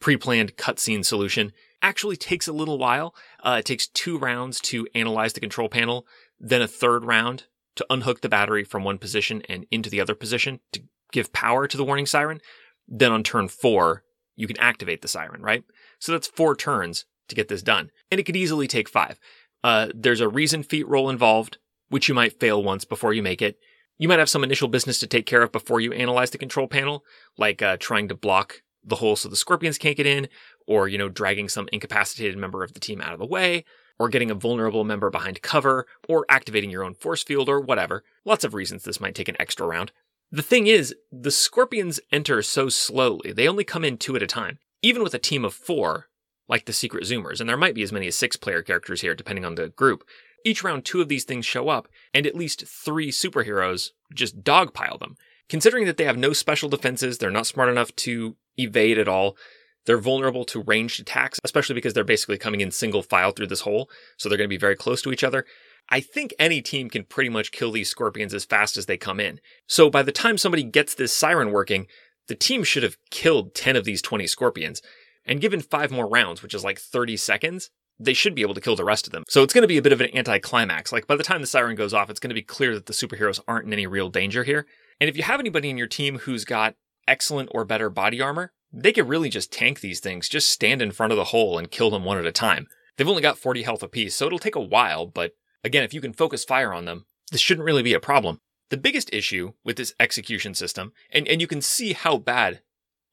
pre-planned 0.00 0.56
cutscene 0.56 1.04
solution 1.04 1.52
actually 1.80 2.16
takes 2.16 2.48
a 2.48 2.52
little 2.52 2.78
while. 2.78 3.14
Uh, 3.42 3.56
it 3.60 3.64
takes 3.64 3.86
two 3.86 4.18
rounds 4.18 4.60
to 4.60 4.86
analyze 4.94 5.32
the 5.32 5.40
control 5.40 5.68
panel, 5.68 6.06
then 6.38 6.60
a 6.60 6.68
third 6.68 7.04
round 7.04 7.44
to 7.76 7.86
unhook 7.88 8.20
the 8.20 8.28
battery 8.28 8.64
from 8.64 8.84
one 8.84 8.98
position 8.98 9.42
and 9.48 9.66
into 9.70 9.88
the 9.88 10.00
other 10.00 10.14
position 10.14 10.60
to 10.72 10.82
give 11.12 11.32
power 11.32 11.68
to 11.68 11.76
the 11.76 11.84
warning 11.84 12.06
siren. 12.06 12.40
Then 12.88 13.12
on 13.12 13.22
turn 13.22 13.48
four, 13.48 14.02
you 14.34 14.46
can 14.46 14.58
activate 14.58 15.02
the 15.02 15.08
siren, 15.08 15.42
right? 15.42 15.62
So 15.98 16.12
that's 16.12 16.26
four 16.26 16.56
turns 16.56 17.04
to 17.28 17.34
get 17.34 17.48
this 17.48 17.62
done. 17.62 17.90
And 18.10 18.18
it 18.18 18.24
could 18.24 18.36
easily 18.36 18.66
take 18.66 18.88
five. 18.88 19.18
Uh, 19.62 19.88
there's 19.94 20.20
a 20.20 20.28
reason 20.28 20.62
feat 20.62 20.88
roll 20.88 21.08
involved, 21.08 21.58
which 21.88 22.08
you 22.08 22.14
might 22.14 22.40
fail 22.40 22.62
once 22.62 22.84
before 22.84 23.12
you 23.12 23.22
make 23.22 23.40
it. 23.40 23.58
You 23.98 24.08
might 24.08 24.18
have 24.18 24.30
some 24.30 24.42
initial 24.42 24.68
business 24.68 24.98
to 25.00 25.06
take 25.06 25.26
care 25.26 25.42
of 25.42 25.52
before 25.52 25.80
you 25.80 25.92
analyze 25.92 26.30
the 26.30 26.38
control 26.38 26.66
panel, 26.66 27.04
like 27.38 27.62
uh, 27.62 27.76
trying 27.78 28.08
to 28.08 28.16
block 28.16 28.62
the 28.82 28.96
hole 28.96 29.14
so 29.14 29.28
the 29.28 29.36
scorpions 29.36 29.78
can't 29.78 29.96
get 29.96 30.06
in, 30.06 30.28
or, 30.66 30.88
you 30.88 30.98
know, 30.98 31.08
dragging 31.08 31.48
some 31.48 31.68
incapacitated 31.72 32.36
member 32.36 32.64
of 32.64 32.72
the 32.72 32.80
team 32.80 33.00
out 33.00 33.12
of 33.12 33.20
the 33.20 33.26
way, 33.26 33.64
or 33.98 34.08
getting 34.08 34.30
a 34.30 34.34
vulnerable 34.34 34.82
member 34.82 35.10
behind 35.10 35.42
cover, 35.42 35.86
or 36.08 36.26
activating 36.28 36.70
your 36.70 36.82
own 36.82 36.94
force 36.94 37.22
field, 37.22 37.48
or 37.48 37.60
whatever. 37.60 38.02
Lots 38.24 38.42
of 38.42 38.54
reasons 38.54 38.82
this 38.82 39.00
might 39.00 39.14
take 39.14 39.28
an 39.28 39.36
extra 39.38 39.66
round. 39.66 39.92
The 40.34 40.42
thing 40.42 40.66
is, 40.66 40.94
the 41.12 41.30
scorpions 41.30 42.00
enter 42.10 42.40
so 42.40 42.70
slowly, 42.70 43.32
they 43.32 43.46
only 43.46 43.64
come 43.64 43.84
in 43.84 43.98
two 43.98 44.16
at 44.16 44.22
a 44.22 44.26
time. 44.26 44.58
Even 44.80 45.02
with 45.02 45.12
a 45.12 45.18
team 45.18 45.44
of 45.44 45.52
four, 45.52 46.08
like 46.48 46.64
the 46.64 46.72
Secret 46.72 47.04
Zoomers, 47.04 47.38
and 47.38 47.46
there 47.46 47.56
might 47.58 47.74
be 47.74 47.82
as 47.82 47.92
many 47.92 48.06
as 48.06 48.16
six 48.16 48.36
player 48.36 48.62
characters 48.62 49.02
here, 49.02 49.14
depending 49.14 49.44
on 49.44 49.56
the 49.56 49.68
group, 49.68 50.04
each 50.42 50.64
round 50.64 50.86
two 50.86 51.02
of 51.02 51.08
these 51.08 51.24
things 51.24 51.44
show 51.44 51.68
up, 51.68 51.86
and 52.14 52.26
at 52.26 52.34
least 52.34 52.66
three 52.66 53.12
superheroes 53.12 53.90
just 54.14 54.42
dogpile 54.42 54.98
them. 54.98 55.16
Considering 55.50 55.84
that 55.84 55.98
they 55.98 56.04
have 56.04 56.16
no 56.16 56.32
special 56.32 56.70
defenses, 56.70 57.18
they're 57.18 57.30
not 57.30 57.46
smart 57.46 57.68
enough 57.68 57.94
to 57.96 58.34
evade 58.56 58.96
at 58.96 59.08
all. 59.08 59.36
They're 59.84 59.98
vulnerable 59.98 60.46
to 60.46 60.62
ranged 60.62 60.98
attacks, 60.98 61.40
especially 61.44 61.74
because 61.74 61.92
they're 61.92 62.04
basically 62.04 62.38
coming 62.38 62.62
in 62.62 62.70
single 62.70 63.02
file 63.02 63.32
through 63.32 63.48
this 63.48 63.60
hole, 63.60 63.90
so 64.16 64.28
they're 64.30 64.38
going 64.38 64.48
to 64.48 64.54
be 64.54 64.56
very 64.56 64.76
close 64.76 65.02
to 65.02 65.12
each 65.12 65.24
other. 65.24 65.44
I 65.88 66.00
think 66.00 66.34
any 66.38 66.62
team 66.62 66.88
can 66.88 67.04
pretty 67.04 67.28
much 67.28 67.52
kill 67.52 67.72
these 67.72 67.90
scorpions 67.90 68.32
as 68.32 68.44
fast 68.44 68.76
as 68.76 68.86
they 68.86 68.96
come 68.96 69.20
in. 69.20 69.40
So 69.66 69.90
by 69.90 70.02
the 70.02 70.12
time 70.12 70.38
somebody 70.38 70.62
gets 70.62 70.94
this 70.94 71.14
siren 71.14 71.52
working, 71.52 71.86
the 72.28 72.34
team 72.34 72.64
should 72.64 72.82
have 72.82 72.96
killed 73.10 73.54
10 73.54 73.76
of 73.76 73.84
these 73.84 74.00
20 74.00 74.26
scorpions. 74.26 74.80
And 75.24 75.40
given 75.40 75.60
five 75.60 75.90
more 75.90 76.08
rounds, 76.08 76.42
which 76.42 76.54
is 76.54 76.64
like 76.64 76.78
30 76.78 77.16
seconds, 77.16 77.70
they 77.98 78.14
should 78.14 78.34
be 78.34 78.42
able 78.42 78.54
to 78.54 78.60
kill 78.60 78.76
the 78.76 78.84
rest 78.84 79.06
of 79.06 79.12
them. 79.12 79.24
So 79.28 79.42
it's 79.42 79.54
going 79.54 79.62
to 79.62 79.68
be 79.68 79.78
a 79.78 79.82
bit 79.82 79.92
of 79.92 80.00
an 80.00 80.16
anticlimax. 80.16 80.92
Like 80.92 81.06
by 81.06 81.16
the 81.16 81.22
time 81.22 81.40
the 81.40 81.46
siren 81.46 81.76
goes 81.76 81.94
off, 81.94 82.10
it's 82.10 82.20
going 82.20 82.30
to 82.30 82.34
be 82.34 82.42
clear 82.42 82.74
that 82.74 82.86
the 82.86 82.92
superheroes 82.92 83.40
aren't 83.46 83.66
in 83.66 83.72
any 83.72 83.86
real 83.86 84.08
danger 84.08 84.44
here. 84.44 84.66
And 85.00 85.08
if 85.08 85.16
you 85.16 85.22
have 85.22 85.40
anybody 85.40 85.70
in 85.70 85.78
your 85.78 85.86
team 85.86 86.18
who's 86.20 86.44
got 86.44 86.74
excellent 87.06 87.50
or 87.52 87.64
better 87.64 87.90
body 87.90 88.20
armor, 88.20 88.52
they 88.72 88.92
could 88.92 89.08
really 89.08 89.28
just 89.28 89.52
tank 89.52 89.80
these 89.80 90.00
things, 90.00 90.28
just 90.28 90.48
stand 90.48 90.80
in 90.80 90.92
front 90.92 91.12
of 91.12 91.16
the 91.16 91.24
hole 91.24 91.58
and 91.58 91.70
kill 91.70 91.90
them 91.90 92.04
one 92.04 92.18
at 92.18 92.26
a 92.26 92.32
time. 92.32 92.66
They've 92.96 93.08
only 93.08 93.22
got 93.22 93.38
40 93.38 93.62
health 93.62 93.82
apiece, 93.82 94.16
so 94.16 94.26
it'll 94.26 94.38
take 94.38 94.54
a 94.54 94.60
while, 94.60 95.06
but 95.06 95.32
again, 95.64 95.84
if 95.84 95.94
you 95.94 96.00
can 96.00 96.12
focus 96.12 96.44
fire 96.44 96.72
on 96.72 96.84
them, 96.84 97.06
this 97.30 97.40
shouldn't 97.40 97.66
really 97.66 97.82
be 97.82 97.94
a 97.94 98.00
problem. 98.00 98.38
The 98.70 98.76
biggest 98.76 99.12
issue 99.12 99.52
with 99.64 99.76
this 99.76 99.94
execution 100.00 100.54
system, 100.54 100.92
and, 101.10 101.28
and 101.28 101.40
you 101.40 101.46
can 101.46 101.60
see 101.60 101.92
how 101.92 102.18
bad 102.18 102.60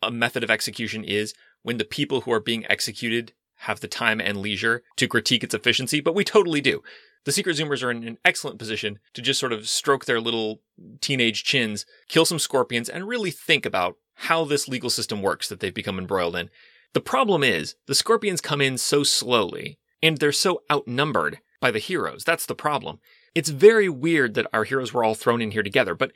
a 0.01 0.11
method 0.11 0.43
of 0.43 0.51
execution 0.51 1.03
is 1.03 1.33
when 1.63 1.77
the 1.77 1.85
people 1.85 2.21
who 2.21 2.31
are 2.31 2.39
being 2.39 2.65
executed 2.69 3.33
have 3.63 3.81
the 3.81 3.87
time 3.87 4.21
and 4.21 4.37
leisure 4.37 4.83
to 4.95 5.07
critique 5.07 5.43
its 5.43 5.53
efficiency, 5.53 5.99
but 5.99 6.15
we 6.15 6.23
totally 6.23 6.61
do. 6.61 6.81
The 7.25 7.33
Secret 7.33 7.57
Zoomers 7.57 7.83
are 7.83 7.91
in 7.91 8.07
an 8.07 8.17
excellent 8.23 8.57
position 8.57 8.99
to 9.13 9.21
just 9.21 9.39
sort 9.39 9.51
of 9.51 9.67
stroke 9.67 10.05
their 10.05 10.21
little 10.21 10.61
teenage 11.01 11.43
chins, 11.43 11.85
kill 12.07 12.23
some 12.23 12.39
scorpions, 12.39 12.87
and 12.87 13.07
really 13.07 13.31
think 13.31 13.65
about 13.65 13.97
how 14.13 14.45
this 14.45 14.69
legal 14.69 14.89
system 14.89 15.21
works 15.21 15.49
that 15.49 15.59
they've 15.59 15.73
become 15.73 15.97
embroiled 15.97 16.37
in. 16.37 16.49
The 16.93 17.01
problem 17.01 17.43
is, 17.43 17.75
the 17.87 17.95
scorpions 17.95 18.41
come 18.41 18.61
in 18.61 18.77
so 18.77 19.03
slowly, 19.03 19.77
and 20.01 20.17
they're 20.17 20.31
so 20.31 20.63
outnumbered, 20.71 21.39
by 21.59 21.71
the 21.71 21.79
heroes. 21.79 22.23
That's 22.23 22.45
the 22.45 22.55
problem. 22.55 22.99
It's 23.35 23.49
very 23.49 23.89
weird 23.89 24.33
that 24.33 24.47
our 24.53 24.63
heroes 24.63 24.93
were 24.93 25.03
all 25.03 25.15
thrown 25.15 25.41
in 25.41 25.51
here 25.51 25.63
together, 25.63 25.95
but 25.95 26.11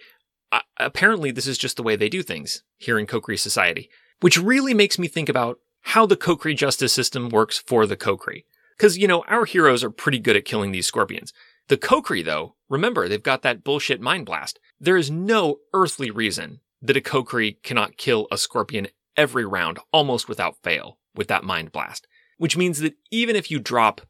uh, 0.51 0.62
apparently 0.77 1.31
this 1.31 1.47
is 1.47 1.57
just 1.57 1.77
the 1.77 1.83
way 1.83 1.95
they 1.95 2.09
do 2.09 2.23
things 2.23 2.63
here 2.77 3.00
in 3.00 3.07
Kokri 3.07 3.39
society, 3.39 3.89
which 4.21 4.38
really 4.38 4.73
makes 4.73 5.00
me 5.00 5.07
think 5.07 5.29
about 5.29 5.59
how 5.81 6.05
the 6.05 6.17
Kokri 6.17 6.55
justice 6.55 6.93
system 6.93 7.29
works 7.29 7.57
for 7.57 7.85
the 7.85 7.97
Kokri. 7.97 8.45
Because, 8.77 8.97
you 8.97 9.07
know, 9.07 9.23
our 9.27 9.45
heroes 9.45 9.83
are 9.83 9.91
pretty 9.91 10.19
good 10.19 10.35
at 10.35 10.45
killing 10.45 10.71
these 10.71 10.88
scorpions. 10.88 11.33
The 11.67 11.77
Kokri, 11.77 12.25
though, 12.25 12.55
remember, 12.69 13.07
they've 13.07 13.21
got 13.21 13.41
that 13.43 13.63
bullshit 13.63 14.01
mind 14.01 14.25
blast. 14.25 14.59
There 14.79 14.97
is 14.97 15.12
no 15.12 15.57
earthly 15.73 16.09
reason 16.09 16.59
that 16.81 16.97
a 16.97 17.01
Kokri 17.01 17.62
cannot 17.63 17.97
kill 17.97 18.27
a 18.31 18.38
scorpion 18.38 18.88
every 19.15 19.45
round, 19.45 19.79
almost 19.91 20.27
without 20.27 20.62
fail, 20.63 20.97
with 21.15 21.27
that 21.27 21.43
mind 21.43 21.71
blast. 21.71 22.07
Which 22.38 22.57
means 22.57 22.79
that 22.79 22.95
even 23.12 23.35
if 23.35 23.51
you 23.51 23.59
drop 23.59 24.01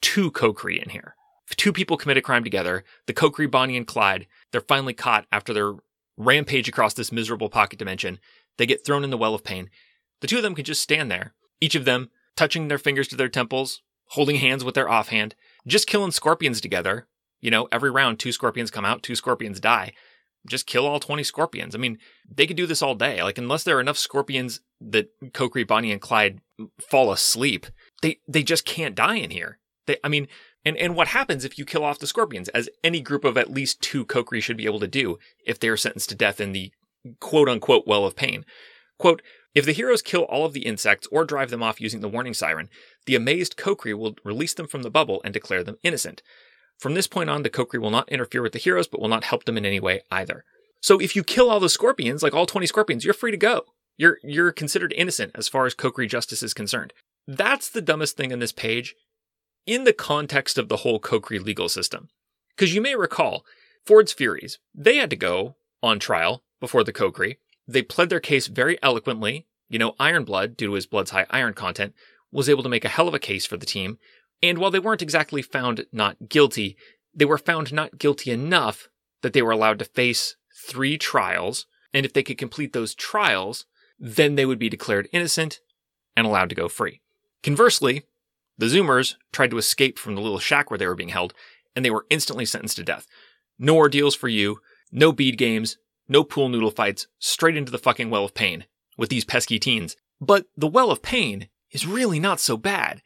two 0.00 0.30
Kokri 0.30 0.82
in 0.82 0.90
here, 0.90 1.14
if 1.50 1.56
two 1.56 1.72
people 1.72 1.96
commit 1.96 2.16
a 2.16 2.22
crime 2.22 2.44
together, 2.44 2.84
the 3.06 3.12
Kokri, 3.12 3.50
Bonnie 3.50 3.76
and 3.76 3.86
Clyde, 3.86 4.26
they're 4.52 4.60
finally 4.60 4.94
caught 4.94 5.26
after 5.32 5.52
their 5.52 5.74
rampage 6.16 6.68
across 6.68 6.94
this 6.94 7.10
miserable 7.10 7.48
pocket 7.48 7.78
dimension. 7.78 8.20
They 8.56 8.66
get 8.66 8.84
thrown 8.84 9.04
in 9.04 9.10
the 9.10 9.18
well 9.18 9.34
of 9.34 9.42
pain. 9.42 9.70
The 10.20 10.26
two 10.26 10.36
of 10.36 10.42
them 10.42 10.54
can 10.54 10.64
just 10.64 10.82
stand 10.82 11.10
there, 11.10 11.34
each 11.60 11.74
of 11.74 11.84
them 11.84 12.10
touching 12.36 12.68
their 12.68 12.78
fingers 12.78 13.08
to 13.08 13.16
their 13.16 13.28
temples, 13.28 13.82
holding 14.10 14.36
hands 14.36 14.64
with 14.64 14.74
their 14.74 14.88
offhand, 14.88 15.34
just 15.66 15.86
killing 15.86 16.10
scorpions 16.10 16.60
together. 16.60 17.06
You 17.40 17.50
know, 17.50 17.68
every 17.72 17.90
round, 17.90 18.18
two 18.18 18.32
scorpions 18.32 18.70
come 18.70 18.84
out, 18.84 19.02
two 19.02 19.14
scorpions 19.14 19.60
die. 19.60 19.92
Just 20.46 20.66
kill 20.66 20.86
all 20.86 21.00
20 21.00 21.22
scorpions. 21.22 21.74
I 21.74 21.78
mean, 21.78 21.98
they 22.28 22.46
could 22.46 22.56
do 22.56 22.66
this 22.66 22.80
all 22.80 22.94
day. 22.94 23.22
Like, 23.22 23.38
unless 23.38 23.62
there 23.62 23.76
are 23.76 23.80
enough 23.80 23.98
scorpions 23.98 24.60
that 24.80 25.10
Kokri, 25.32 25.66
Bonnie, 25.66 25.92
and 25.92 26.00
Clyde 26.00 26.40
fall 26.80 27.12
asleep, 27.12 27.66
they, 28.02 28.20
they 28.26 28.42
just 28.42 28.64
can't 28.64 28.94
die 28.94 29.16
in 29.16 29.30
here. 29.30 29.58
They, 29.86 29.96
I 30.04 30.08
mean, 30.08 30.28
and, 30.64 30.76
and 30.76 30.94
what 30.94 31.08
happens 31.08 31.44
if 31.44 31.58
you 31.58 31.64
kill 31.64 31.84
off 31.84 31.98
the 31.98 32.06
scorpions, 32.06 32.48
as 32.50 32.68
any 32.84 33.00
group 33.00 33.24
of 33.24 33.38
at 33.38 33.50
least 33.50 33.80
two 33.80 34.04
Kokri 34.04 34.42
should 34.42 34.56
be 34.56 34.66
able 34.66 34.80
to 34.80 34.86
do 34.86 35.18
if 35.46 35.58
they 35.58 35.68
are 35.68 35.76
sentenced 35.76 36.10
to 36.10 36.14
death 36.14 36.40
in 36.40 36.52
the 36.52 36.72
quote 37.18 37.48
unquote 37.48 37.86
well 37.86 38.04
of 38.04 38.16
pain? 38.16 38.44
Quote, 38.98 39.22
if 39.54 39.66
the 39.66 39.72
heroes 39.72 40.02
kill 40.02 40.22
all 40.22 40.44
of 40.44 40.52
the 40.52 40.66
insects 40.66 41.08
or 41.10 41.24
drive 41.24 41.50
them 41.50 41.62
off 41.62 41.80
using 41.80 42.00
the 42.00 42.08
warning 42.08 42.34
siren, 42.34 42.68
the 43.06 43.16
amazed 43.16 43.56
Kokri 43.56 43.96
will 43.96 44.14
release 44.24 44.54
them 44.54 44.68
from 44.68 44.82
the 44.82 44.90
bubble 44.90 45.20
and 45.24 45.34
declare 45.34 45.64
them 45.64 45.78
innocent. 45.82 46.22
From 46.78 46.94
this 46.94 47.06
point 47.06 47.30
on, 47.30 47.42
the 47.42 47.50
Kokri 47.50 47.80
will 47.80 47.90
not 47.90 48.08
interfere 48.08 48.42
with 48.42 48.52
the 48.52 48.58
heroes, 48.58 48.86
but 48.86 49.00
will 49.00 49.08
not 49.08 49.24
help 49.24 49.44
them 49.44 49.56
in 49.56 49.66
any 49.66 49.80
way 49.80 50.02
either. 50.10 50.44
So 50.80 50.98
if 50.98 51.16
you 51.16 51.24
kill 51.24 51.50
all 51.50 51.60
the 51.60 51.68
scorpions, 51.68 52.22
like 52.22 52.32
all 52.32 52.46
20 52.46 52.66
scorpions, 52.66 53.04
you're 53.04 53.12
free 53.12 53.30
to 53.30 53.36
go. 53.36 53.62
You're, 53.96 54.18
you're 54.22 54.52
considered 54.52 54.94
innocent 54.96 55.32
as 55.34 55.48
far 55.48 55.66
as 55.66 55.74
Kokri 55.74 56.08
justice 56.08 56.42
is 56.42 56.54
concerned. 56.54 56.92
That's 57.26 57.68
the 57.68 57.82
dumbest 57.82 58.16
thing 58.16 58.30
in 58.30 58.38
this 58.38 58.52
page 58.52 58.94
in 59.66 59.84
the 59.84 59.92
context 59.92 60.58
of 60.58 60.68
the 60.68 60.78
whole 60.78 61.00
Kokri 61.00 61.42
legal 61.42 61.68
system. 61.68 62.08
Because 62.56 62.74
you 62.74 62.80
may 62.80 62.94
recall, 62.94 63.44
Ford's 63.84 64.12
Furies, 64.12 64.58
they 64.74 64.96
had 64.96 65.10
to 65.10 65.16
go 65.16 65.56
on 65.82 65.98
trial 65.98 66.42
before 66.60 66.84
the 66.84 66.92
Kokri, 66.92 67.36
they 67.66 67.82
pled 67.82 68.10
their 68.10 68.20
case 68.20 68.48
very 68.48 68.78
eloquently. 68.82 69.46
You 69.68 69.78
know, 69.78 69.92
Ironblood, 69.92 70.56
due 70.56 70.66
to 70.66 70.72
his 70.72 70.86
blood's 70.86 71.12
high 71.12 71.26
iron 71.30 71.54
content, 71.54 71.94
was 72.32 72.48
able 72.48 72.62
to 72.62 72.68
make 72.68 72.84
a 72.84 72.88
hell 72.88 73.08
of 73.08 73.14
a 73.14 73.20
case 73.20 73.46
for 73.46 73.56
the 73.56 73.66
team. 73.66 73.98
And 74.42 74.58
while 74.58 74.70
they 74.70 74.78
weren't 74.78 75.02
exactly 75.02 75.42
found 75.42 75.86
not 75.92 76.28
guilty, 76.28 76.76
they 77.14 77.24
were 77.24 77.38
found 77.38 77.72
not 77.72 77.98
guilty 77.98 78.30
enough 78.30 78.88
that 79.22 79.32
they 79.32 79.42
were 79.42 79.52
allowed 79.52 79.78
to 79.78 79.84
face 79.84 80.36
three 80.66 80.98
trials. 80.98 81.66
And 81.94 82.04
if 82.04 82.12
they 82.12 82.22
could 82.22 82.38
complete 82.38 82.72
those 82.72 82.94
trials, 82.94 83.66
then 83.98 84.34
they 84.34 84.46
would 84.46 84.58
be 84.58 84.68
declared 84.68 85.08
innocent 85.12 85.60
and 86.16 86.26
allowed 86.26 86.48
to 86.48 86.54
go 86.54 86.68
free. 86.68 87.00
Conversely, 87.42 88.02
the 88.60 88.66
Zoomers 88.66 89.16
tried 89.32 89.50
to 89.50 89.58
escape 89.58 89.98
from 89.98 90.14
the 90.14 90.20
little 90.20 90.38
shack 90.38 90.70
where 90.70 90.76
they 90.76 90.86
were 90.86 90.94
being 90.94 91.08
held, 91.08 91.32
and 91.74 91.82
they 91.82 91.90
were 91.90 92.06
instantly 92.10 92.44
sentenced 92.44 92.76
to 92.76 92.84
death. 92.84 93.06
No 93.58 93.74
ordeals 93.74 94.14
for 94.14 94.28
you, 94.28 94.58
no 94.92 95.12
bead 95.12 95.38
games, 95.38 95.78
no 96.08 96.24
pool 96.24 96.50
noodle 96.50 96.70
fights, 96.70 97.06
straight 97.18 97.56
into 97.56 97.72
the 97.72 97.78
fucking 97.78 98.10
well 98.10 98.24
of 98.24 98.34
pain 98.34 98.66
with 98.98 99.08
these 99.08 99.24
pesky 99.24 99.58
teens. 99.58 99.96
But 100.20 100.44
the 100.58 100.68
well 100.68 100.90
of 100.90 101.00
pain 101.00 101.48
is 101.70 101.86
really 101.86 102.20
not 102.20 102.38
so 102.38 102.58
bad. 102.58 103.00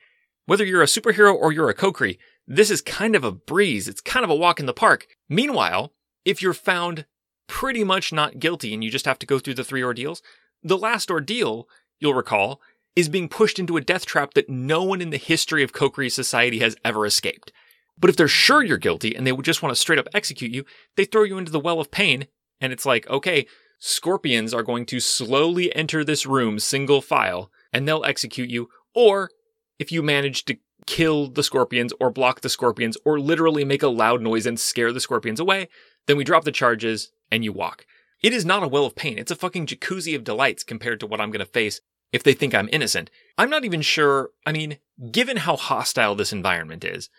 Whether 0.47 0.65
you're 0.65 0.83
a 0.83 0.87
superhero 0.87 1.33
or 1.33 1.53
you're 1.53 1.71
a 1.71 1.75
Kokri, 1.75 2.19
this 2.49 2.71
is 2.71 2.83
kind 2.83 3.15
of 3.15 3.23
a 3.23 3.31
breeze. 3.31 3.87
It's 3.87 4.01
kind 4.01 4.25
of 4.25 4.31
a 4.31 4.35
walk 4.35 4.59
in 4.59 4.67
the 4.67 4.75
park. 4.75 5.07
Meanwhile, 5.29 5.93
if 6.25 6.43
you're 6.43 6.53
found 6.53 7.07
pretty 7.47 7.85
much 7.85 8.13
not 8.13 8.41
guilty 8.41 8.75
and 8.75 8.83
you 8.83 8.91
just 8.91 9.07
have 9.07 9.21
to 9.21 9.27
go 9.27 9.39
through 9.39 9.55
the 9.55 9.65
three 9.65 9.85
ordeals, 9.85 10.21
the 10.65 10.77
last 10.77 11.13
ordeal, 11.13 11.69
you'll 12.01 12.15
recall, 12.15 12.61
is 12.97 13.09
being 13.09 13.29
pushed 13.29 13.59
into 13.59 13.77
a 13.77 13.81
death 13.81 14.07
trap 14.07 14.35
that 14.35 14.49
no 14.49 14.83
one 14.83 15.01
in 15.01 15.11
the 15.11 15.17
history 15.17 15.63
of 15.63 15.73
Kokri 15.73 16.11
society 16.11 16.61
has 16.61 16.77
ever 16.85 17.05
escaped. 17.05 17.53
But 17.99 18.11
if 18.11 18.17
they're 18.17 18.29
sure 18.29 18.63
you're 18.63 18.79
guilty 18.79 19.15
and 19.15 19.27
they 19.27 19.33
would 19.33 19.45
just 19.45 19.63
want 19.63 19.75
to 19.75 19.81
straight 19.81 19.99
up 19.99 20.09
execute 20.15 20.53
you, 20.53 20.65
they 20.97 21.05
throw 21.05 21.23
you 21.23 21.39
into 21.39 21.53
the 21.53 21.61
well 21.61 21.81
of 21.81 21.91
pain 21.91 22.27
and 22.61 22.73
it's 22.73 22.87
like, 22.87 23.09
okay, 23.09 23.47
scorpions 23.79 24.55
are 24.55 24.63
going 24.63 24.87
to 24.87 25.01
slowly 25.01 25.75
enter 25.75 26.05
this 26.05 26.27
room 26.27 26.59
single 26.59 27.01
file 27.01 27.51
and 27.73 27.87
they'll 27.87 28.05
execute 28.05 28.51
you. 28.51 28.69
Or 28.95 29.31
if 29.79 29.93
you 29.93 30.03
manage 30.03 30.45
to 30.47 30.57
kill 30.87 31.29
the 31.29 31.43
scorpions 31.43 31.93
or 32.01 32.11
block 32.11 32.41
the 32.41 32.49
scorpions 32.49 32.97
or 33.05 33.19
literally 33.19 33.65
make 33.65 33.83
a 33.83 33.89
loud 33.89 34.23
noise 34.23 34.47
and 34.47 34.59
scare 34.59 34.93
the 34.93 35.01
scorpions 35.01 35.41
away, 35.41 35.69
then 36.07 36.17
we 36.17 36.25
drop 36.25 36.45
the 36.45 36.53
charges 36.53 37.11
and 37.31 37.45
you 37.45 37.53
walk. 37.53 37.87
It 38.23 38.33
is 38.33 38.45
not 38.45 38.63
a 38.63 38.69
well 38.69 38.87
of 38.87 38.95
pain. 38.95 39.19
It's 39.19 39.31
a 39.31 39.37
fucking 39.37 39.67
jacuzzi 39.67 40.15
of 40.15 40.25
delights 40.25 40.65
compared 40.65 41.01
to 41.01 41.07
what 41.07 41.21
I'm 41.21 41.31
going 41.31 41.45
to 41.45 41.53
face 41.53 41.81
if 42.15 42.23
they 42.23 42.33
think 42.33 42.55
I'm 42.55 42.71
innocent. 42.73 43.11
I'm 43.37 43.51
not 43.51 43.65
even 43.65 43.83
sure. 43.83 44.31
I 44.47 44.53
mean, 44.53 44.79
given 45.11 45.37
how 45.37 45.57
hostile 45.57 46.15
this 46.15 46.33
environment 46.33 46.85
is, 46.85 47.11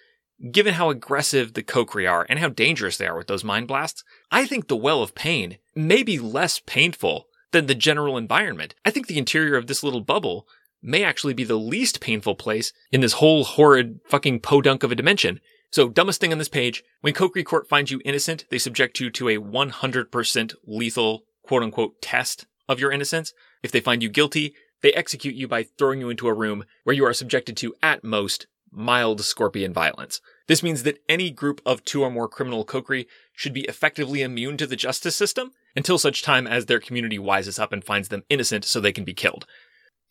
Given 0.51 0.73
how 0.73 0.89
aggressive 0.89 1.53
the 1.53 1.63
Kokri 1.63 2.09
are 2.09 2.25
and 2.27 2.39
how 2.39 2.49
dangerous 2.49 2.97
they 2.97 3.07
are 3.07 3.17
with 3.17 3.27
those 3.27 3.43
mind 3.43 3.69
blasts, 3.69 4.03
I 4.31 4.45
think 4.45 4.67
the 4.67 4.75
Well 4.75 5.01
of 5.01 5.15
Pain 5.15 5.59
may 5.73 6.03
be 6.03 6.19
less 6.19 6.59
painful 6.59 7.27
than 7.51 7.67
the 7.67 7.75
general 7.75 8.17
environment. 8.17 8.75
I 8.83 8.91
think 8.91 9.07
the 9.07 9.17
interior 9.17 9.55
of 9.55 9.67
this 9.67 9.81
little 9.81 10.01
bubble 10.01 10.45
may 10.81 11.05
actually 11.05 11.33
be 11.33 11.45
the 11.45 11.57
least 11.57 12.01
painful 12.01 12.35
place 12.35 12.73
in 12.91 12.99
this 12.99 13.13
whole 13.13 13.45
horrid 13.45 14.01
fucking 14.07 14.41
podunk 14.41 14.83
of 14.83 14.91
a 14.91 14.95
dimension. 14.95 15.39
So, 15.71 15.87
dumbest 15.87 16.19
thing 16.19 16.33
on 16.33 16.37
this 16.37 16.49
page, 16.49 16.83
when 16.99 17.13
Kokri 17.13 17.45
Court 17.45 17.67
finds 17.67 17.89
you 17.89 18.01
innocent, 18.03 18.45
they 18.49 18.57
subject 18.57 18.99
you 18.99 19.09
to 19.11 19.29
a 19.29 19.37
100% 19.37 20.53
lethal 20.65 21.23
quote 21.43 21.63
unquote 21.63 22.01
test 22.01 22.45
of 22.67 22.79
your 22.79 22.91
innocence. 22.91 23.33
If 23.63 23.71
they 23.71 23.79
find 23.79 24.03
you 24.03 24.09
guilty, 24.09 24.53
they 24.85 24.93
execute 24.93 25.33
you 25.33 25.47
by 25.47 25.63
throwing 25.63 25.99
you 25.99 26.11
into 26.11 26.27
a 26.27 26.33
room 26.33 26.63
where 26.83 26.95
you 26.95 27.03
are 27.05 27.13
subjected 27.13 27.57
to, 27.57 27.73
at 27.81 28.03
most, 28.03 28.45
mild 28.71 29.21
scorpion 29.21 29.73
violence. 29.73 30.21
This 30.47 30.61
means 30.61 30.83
that 30.83 30.99
any 31.09 31.31
group 31.31 31.59
of 31.65 31.83
two 31.83 32.03
or 32.03 32.11
more 32.11 32.27
criminal 32.27 32.63
kokri 32.63 33.07
should 33.33 33.53
be 33.53 33.61
effectively 33.61 34.21
immune 34.21 34.57
to 34.57 34.67
the 34.67 34.75
justice 34.75 35.15
system 35.15 35.51
until 35.75 35.97
such 35.97 36.21
time 36.21 36.45
as 36.45 36.67
their 36.67 36.79
community 36.79 37.17
wises 37.17 37.57
up 37.57 37.73
and 37.73 37.83
finds 37.83 38.09
them 38.09 38.25
innocent 38.29 38.63
so 38.63 38.79
they 38.79 38.91
can 38.91 39.03
be 39.03 39.15
killed. 39.15 39.47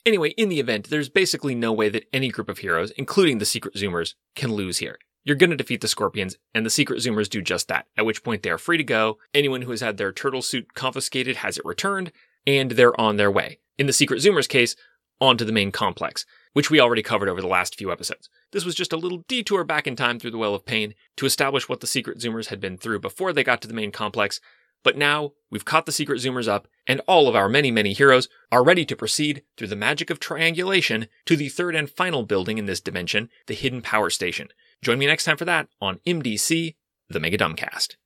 Anyway, 0.05 0.31
in 0.31 0.49
the 0.49 0.59
event, 0.59 0.91
there's 0.91 1.09
basically 1.09 1.55
no 1.55 1.73
way 1.73 1.89
that 1.89 2.09
any 2.13 2.29
group 2.29 2.49
of 2.49 2.59
heroes, 2.59 2.91
including 2.97 3.39
the 3.39 3.45
Secret 3.45 3.75
Zoomers, 3.75 4.15
can 4.35 4.53
lose 4.53 4.79
here. 4.79 4.99
You're 5.23 5.37
going 5.37 5.51
to 5.51 5.57
defeat 5.57 5.83
the 5.83 5.89
Scorpions, 5.89 6.37
and 6.53 6.67
the 6.67 6.71
Secret 6.71 6.99
Zoomers 6.99 7.31
do 7.31 7.41
just 7.41 7.69
that, 7.69 7.87
at 7.97 8.05
which 8.05 8.25
point 8.25 8.43
they 8.43 8.51
are 8.51 8.59
free 8.59 8.77
to 8.77 8.85
go. 8.85 9.19
Anyone 9.33 9.63
who 9.63 9.71
has 9.71 9.81
had 9.81 9.97
their 9.97 10.13
turtle 10.13 10.43
suit 10.43 10.75
confiscated 10.75 11.37
has 11.37 11.57
it 11.57 11.65
returned, 11.65 12.11
and 12.47 12.73
they're 12.73 12.99
on 13.01 13.17
their 13.17 13.31
way. 13.31 13.59
In 13.79 13.87
the 13.87 13.93
Secret 13.93 14.23
Zoomers 14.23 14.49
case, 14.49 14.77
onto 15.21 15.45
the 15.45 15.53
main 15.53 15.73
complex 15.73 16.25
which 16.55 16.71
we 16.71 16.81
already 16.81 17.03
covered 17.03 17.29
over 17.29 17.43
the 17.43 17.47
last 17.47 17.77
few 17.77 17.93
episodes. 17.93 18.31
This 18.53 18.65
was 18.65 18.75
just 18.75 18.93
a 18.93 18.97
little 18.97 19.25
detour 19.29 19.65
back 19.65 19.87
in 19.87 19.97
time 19.97 20.19
through 20.19 20.31
the 20.31 20.39
Well 20.39 20.55
of 20.55 20.65
Pain 20.65 20.95
to 21.19 21.27
establish 21.27 21.69
what 21.69 21.81
the 21.81 21.87
Secret 21.87 22.19
Zoomers 22.19 22.47
had 22.47 22.61
been 22.61 22.79
through 22.79 23.01
before 23.01 23.33
they 23.33 23.45
got 23.45 23.61
to 23.63 23.69
the 23.69 23.75
main 23.75 23.93
complex. 23.93 24.41
But 24.83 24.97
now 24.97 25.33
we've 25.51 25.65
caught 25.65 25.87
the 25.87 25.93
Secret 25.93 26.21
Zoomers 26.21 26.47
up, 26.47 26.69
and 26.87 27.01
all 27.07 27.27
of 27.27 27.35
our 27.35 27.49
many, 27.49 27.71
many 27.71 27.93
heroes 27.93 28.29
are 28.53 28.63
ready 28.63 28.85
to 28.85 28.97
proceed 28.97 29.43
through 29.57 29.69
the 29.69 29.77
magic 29.77 30.11
of 30.11 30.21
triangulation 30.21 31.09
to 31.27 31.37
the 31.37 31.49
third 31.49 31.75
and 31.75 31.91
final 31.91 32.23
building 32.23 32.59
in 32.59 32.67
this 32.67 32.81
dimension, 32.81 33.31
the 33.47 33.55
Hidden 33.55 33.83
Power 33.83 34.11
Station. 34.11 34.49
Join 34.81 34.99
me 34.99 35.07
next 35.07 35.25
time 35.25 35.37
for 35.37 35.47
that 35.47 35.69
on 35.81 36.01
MDC, 36.07 36.77
the 37.09 37.21
Mega 37.21 37.39
Dumbcast. 37.39 37.97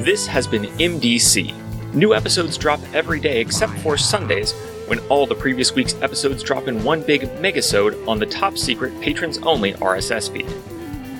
This 0.00 0.26
has 0.26 0.46
been 0.46 0.64
MDC. 0.64 1.65
New 1.96 2.12
episodes 2.12 2.58
drop 2.58 2.78
every 2.92 3.18
day 3.18 3.40
except 3.40 3.72
for 3.78 3.96
Sundays 3.96 4.52
when 4.86 4.98
all 5.08 5.26
the 5.26 5.34
previous 5.34 5.74
week's 5.74 5.94
episodes 6.02 6.42
drop 6.42 6.68
in 6.68 6.84
one 6.84 7.00
big 7.00 7.22
megasode 7.40 8.06
on 8.06 8.18
the 8.18 8.26
top 8.26 8.58
secret 8.58 8.92
patrons 9.00 9.38
only 9.38 9.72
RSS 9.72 10.30
feed. 10.30 10.46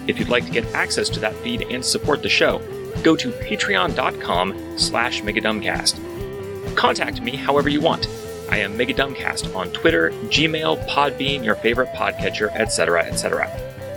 If 0.06 0.18
you'd 0.18 0.28
like 0.28 0.45
to 0.45 0.50
get 0.50 0.66
access 0.75 1.09
to 1.09 1.21
that 1.21 1.35
feed 1.37 1.62
and 1.71 1.83
support 1.83 2.23
the 2.23 2.28
show, 2.28 2.59
go 3.02 3.16
to 3.16 3.30
patreon.com 3.30 4.76
slash 4.76 5.23
megadumbcast. 5.23 6.76
Contact 6.76 7.23
me 7.23 7.37
however 7.37 7.71
you 7.71 7.80
want. 7.80 8.06
I 8.50 8.59
am 8.59 8.76
Megadumbcast 8.76 9.56
on 9.56 9.71
Twitter, 9.71 10.11
Gmail, 10.26 10.87
Podbean, 10.90 11.42
your 11.42 11.54
favorite 11.54 11.88
podcatcher, 11.95 12.54
etc., 12.54 13.02
etc. 13.02 13.50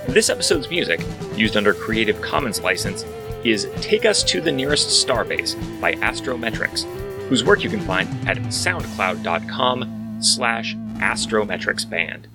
This 0.08 0.30
episode's 0.30 0.70
music, 0.70 1.02
used 1.36 1.58
under 1.58 1.74
Creative 1.74 2.20
Commons 2.22 2.62
license, 2.62 3.04
is 3.44 3.68
Take 3.82 4.06
Us 4.06 4.24
to 4.24 4.42
the 4.42 4.52
Nearest 4.52 5.06
Starbase 5.06 5.56
by 5.80 5.96
Astrometrics 5.96 6.86
whose 7.30 7.44
work 7.44 7.64
you 7.64 7.70
can 7.70 7.80
find 7.82 8.10
at 8.28 8.38
soundcloud.com 8.38 10.18
slash 10.20 10.76
astrometricsband. 10.76 12.26